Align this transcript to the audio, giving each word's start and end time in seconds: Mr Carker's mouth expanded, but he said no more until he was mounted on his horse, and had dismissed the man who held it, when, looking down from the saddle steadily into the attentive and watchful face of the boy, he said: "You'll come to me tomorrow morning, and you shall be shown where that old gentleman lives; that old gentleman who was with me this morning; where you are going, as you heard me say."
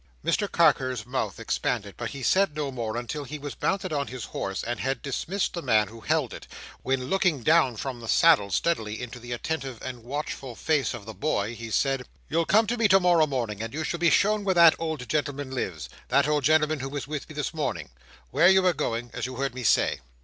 Mr 0.25 0.51
Carker's 0.51 1.05
mouth 1.05 1.39
expanded, 1.39 1.93
but 1.95 2.09
he 2.09 2.23
said 2.23 2.55
no 2.55 2.71
more 2.71 2.97
until 2.97 3.23
he 3.23 3.37
was 3.37 3.55
mounted 3.61 3.93
on 3.93 4.07
his 4.07 4.23
horse, 4.25 4.63
and 4.63 4.79
had 4.79 5.03
dismissed 5.03 5.53
the 5.53 5.61
man 5.61 5.89
who 5.89 5.99
held 6.01 6.33
it, 6.33 6.47
when, 6.81 7.03
looking 7.05 7.43
down 7.43 7.75
from 7.77 7.99
the 7.99 8.07
saddle 8.07 8.49
steadily 8.49 8.99
into 8.99 9.19
the 9.19 9.31
attentive 9.31 9.79
and 9.83 10.03
watchful 10.03 10.55
face 10.55 10.95
of 10.95 11.05
the 11.05 11.13
boy, 11.13 11.53
he 11.53 11.69
said: 11.69 12.01
"You'll 12.31 12.45
come 12.47 12.65
to 12.65 12.77
me 12.77 12.87
tomorrow 12.87 13.27
morning, 13.27 13.61
and 13.61 13.75
you 13.75 13.83
shall 13.83 13.99
be 13.99 14.09
shown 14.09 14.43
where 14.43 14.55
that 14.55 14.73
old 14.79 15.07
gentleman 15.07 15.51
lives; 15.51 15.87
that 16.07 16.27
old 16.27 16.43
gentleman 16.45 16.79
who 16.79 16.89
was 16.89 17.05
with 17.07 17.29
me 17.29 17.35
this 17.35 17.53
morning; 17.53 17.89
where 18.31 18.49
you 18.49 18.65
are 18.65 18.73
going, 18.73 19.11
as 19.13 19.27
you 19.27 19.35
heard 19.35 19.53
me 19.53 19.61
say." 19.63 19.99